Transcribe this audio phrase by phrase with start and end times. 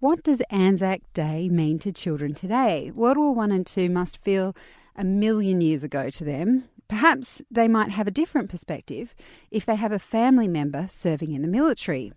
[0.00, 2.92] What does Anzac Day mean to children today?
[2.94, 4.54] World War One and Two must feel
[4.94, 6.68] a million years ago to them.
[6.86, 9.12] Perhaps they might have a different perspective
[9.50, 12.12] if they have a family member serving in the military.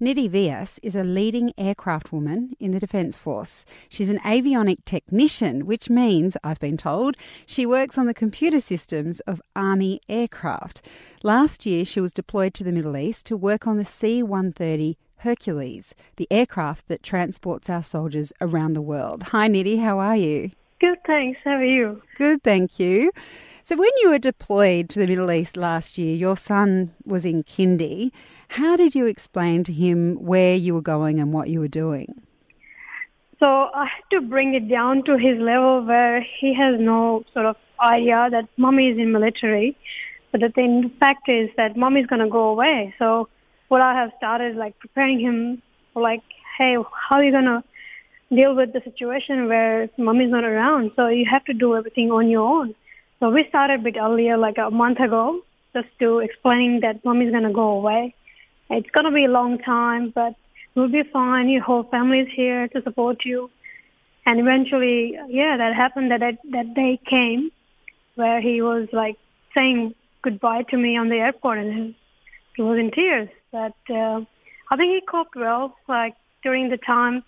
[0.00, 3.64] Nidhi Vyas is a leading aircraft woman in the Defence Force.
[3.88, 9.18] She's an avionic technician, which means, I've been told, she works on the computer systems
[9.20, 10.80] of Army aircraft.
[11.24, 14.96] Last year, she was deployed to the Middle East to work on the C 130
[15.18, 19.24] Hercules, the aircraft that transports our soldiers around the world.
[19.24, 20.50] Hi, Nidhi, how are you?
[20.78, 21.40] Good, thanks.
[21.42, 22.02] How are you?
[22.16, 23.10] Good, thank you.
[23.62, 27.42] So, when you were deployed to the Middle East last year, your son was in
[27.44, 28.12] kindy.
[28.48, 32.22] How did you explain to him where you were going and what you were doing?
[33.40, 37.46] So, I had to bring it down to his level where he has no sort
[37.46, 39.76] of idea that mommy is in military.
[40.30, 42.94] But the thing, the fact is that mommy is going to go away.
[42.98, 43.28] So,
[43.68, 46.22] what I have started like preparing him for like,
[46.58, 46.76] hey,
[47.08, 47.64] how are you gonna
[48.30, 50.92] deal with the situation where mommy's not around?
[50.96, 52.74] So you have to do everything on your own.
[53.20, 55.40] So we started a bit earlier, like a month ago,
[55.74, 58.14] just to explaining that mommy's gonna go away.
[58.70, 60.34] It's gonna be a long time, but
[60.74, 61.48] you'll be fine.
[61.48, 63.50] Your whole family is here to support you.
[64.26, 66.10] And eventually, yeah, that happened.
[66.10, 67.50] That that, that day came
[68.16, 69.16] where he was like
[69.54, 71.94] saying goodbye to me on the airport, and
[72.56, 73.28] he was in tears.
[73.52, 74.20] But uh,
[74.70, 77.22] I think he coped well, like during the time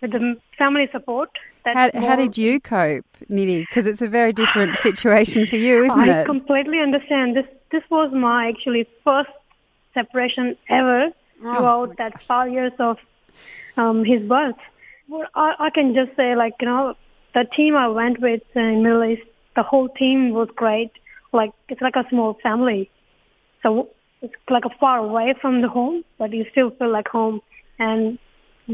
[0.00, 1.30] with the family support.
[1.64, 3.60] How, how, did you cope, Nidhi?
[3.60, 6.22] Because it's a very different situation for you, isn't I it?
[6.22, 7.36] I completely understand.
[7.36, 9.30] This this was my actually first
[9.94, 12.98] separation ever oh, throughout that five years of
[13.76, 14.56] um, his birth.
[15.08, 16.94] Well, I, I can just say, like you know,
[17.34, 19.22] the team I went with in Middle East,
[19.54, 20.90] the whole team was great.
[21.32, 22.90] Like it's like a small family.
[23.62, 23.88] So
[24.22, 27.40] it's like a far away from the home, but you still feel like home.
[27.78, 28.18] And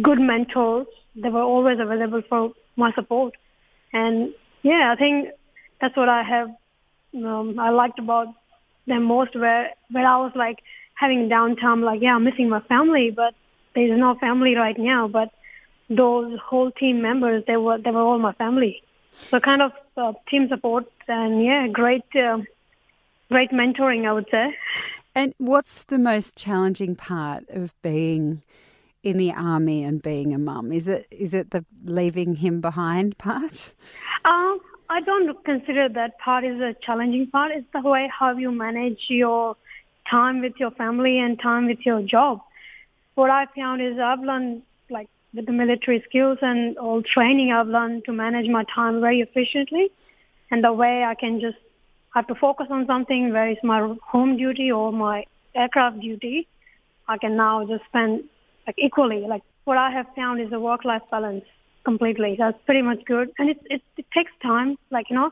[0.03, 0.87] good mentors,
[1.17, 3.35] they were always available for my support.
[3.93, 5.31] And yeah, I think
[5.81, 6.51] that's what I have,
[7.17, 8.29] um, I liked about
[8.87, 10.59] them most where, where I was like
[10.95, 13.35] having downtime, like, yeah, I'm missing my family, but
[13.75, 15.09] there's no family right now.
[15.09, 15.31] But
[15.89, 18.83] those whole team members, they were, they were all my family.
[19.15, 22.39] So kind of uh, team support and yeah, great, uh,
[23.31, 24.55] great mentoring, I would say.
[25.15, 28.43] And what's the most challenging part of being
[29.03, 30.73] in the army and being a mum?
[30.73, 33.75] Is it is it the leaving him behind part?
[34.25, 34.61] Um,
[34.91, 37.53] I don't consider that part is a challenging part.
[37.53, 39.57] It's the way how you manage your
[40.11, 42.41] time with your family and time with your job.
[43.15, 47.69] What I found is I've learned like with the military skills and all training I've
[47.69, 49.91] learned to manage my time very efficiently
[50.51, 51.59] and the way I can just
[52.19, 53.81] have to focus on something where it's my
[54.13, 55.25] home duty or my
[55.55, 56.47] aircraft duty,
[57.07, 58.25] I can now just spend
[58.67, 59.21] like equally.
[59.35, 61.45] Like what I have found is a work-life balance
[61.85, 62.35] completely.
[62.39, 64.77] That's pretty much good, and it, it it takes time.
[64.91, 65.31] Like you know,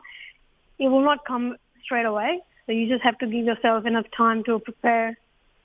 [0.78, 2.40] it will not come straight away.
[2.66, 5.18] So you just have to give yourself enough time to prepare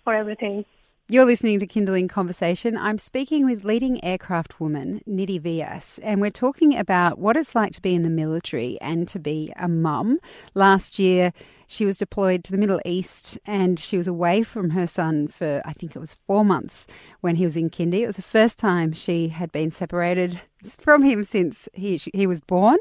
[0.03, 0.66] for everything.
[1.11, 2.77] You're listening to Kinderling Conversation.
[2.77, 7.73] I'm speaking with leading aircraft woman Nidhi Vyas, and we're talking about what it's like
[7.73, 10.19] to be in the military and to be a mum.
[10.53, 11.33] Last year,
[11.67, 15.61] she was deployed to the Middle East and she was away from her son for,
[15.66, 16.88] I think it was four months
[17.19, 18.03] when he was in kindy.
[18.03, 20.39] It was the first time she had been separated
[20.79, 22.77] from him since he, he was born.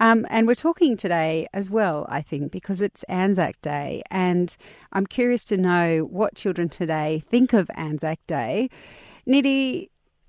[0.00, 4.02] Um, and we're talking today as well, I think, because it's Anzac Day.
[4.10, 4.56] And
[4.92, 8.68] I'm curious to know what children today think of Anzac Day.
[9.28, 9.88] Nidhi,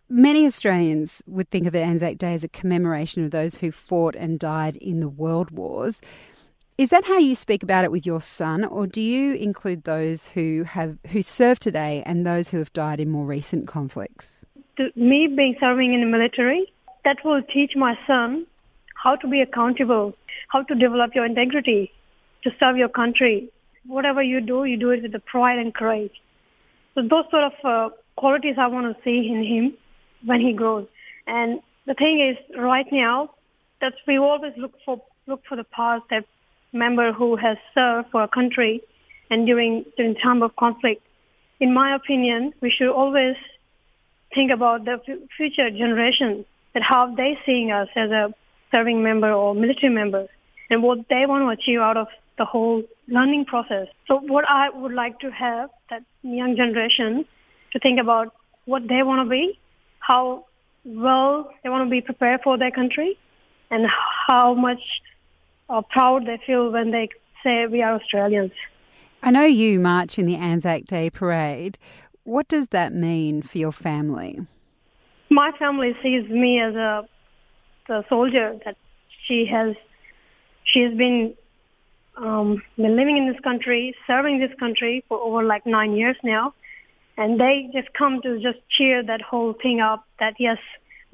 [0.10, 4.40] many Australians would think of Anzac Day as a commemoration of those who fought and
[4.40, 6.02] died in the world wars.
[6.80, 10.30] Is that how you speak about it with your son, or do you include those
[10.30, 14.46] who have who serve today and those who have died in more recent conflicts?
[14.96, 16.72] Me, being serving in the military,
[17.10, 18.46] that will teach my son
[19.04, 20.14] how to be accountable,
[20.50, 21.92] how to develop your integrity,
[22.44, 23.50] to serve your country.
[23.88, 26.22] Whatever you do, you do it with the pride and courage.
[26.94, 29.74] So those sort of uh, qualities I want to see in him
[30.24, 30.86] when he grows.
[31.26, 33.32] And the thing is, right now,
[33.82, 36.26] that we always look for look for the past that
[36.74, 38.82] member who has served for a country
[39.32, 41.02] and during during time of conflict.
[41.60, 43.36] In my opinion, we should always
[44.36, 44.96] think about the
[45.36, 46.46] future generations.
[46.80, 48.34] That how they seeing us as a
[48.72, 50.28] serving member or military member
[50.70, 53.88] and what they want to achieve out of the whole learning process.
[54.08, 57.26] So what I would like to have that young generation
[57.74, 58.34] to think about
[58.66, 59.60] what they want to be,
[60.00, 60.46] how
[60.86, 63.18] well they want to be prepared for their country,
[63.72, 63.86] and
[64.28, 65.02] how much
[65.70, 67.10] uh, proud they feel when they
[67.44, 68.52] say we are Australians.
[69.22, 71.78] I know you march in the Anzac Day parade.
[72.24, 74.40] What does that mean for your family?
[75.40, 77.08] My family sees me as a,
[77.88, 78.76] a soldier that
[79.26, 79.74] she has.
[80.66, 81.34] She has been
[82.18, 86.54] um, been living in this country, serving this country for over like nine years now,
[87.16, 90.04] and they just come to just cheer that whole thing up.
[90.20, 90.58] That yes,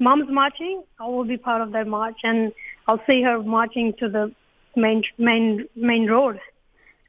[0.00, 2.52] mom's marching, I will be part of that march, and
[2.88, 4.34] I'll see her marching to the
[4.74, 6.40] main main main road,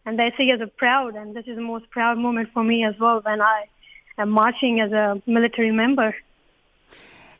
[0.05, 2.85] and they see as a proud, and this is the most proud moment for me
[2.85, 3.57] as well when I
[4.19, 6.13] am marching as a military member.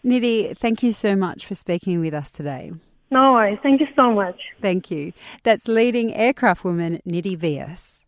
[0.08, 2.72] Nidhi, thank you so much for speaking with us today.
[3.12, 3.60] No worries.
[3.62, 4.40] Thank you so much.
[4.62, 5.12] Thank you.
[5.44, 8.06] That's leading aircraft woman Nidhi Vyas.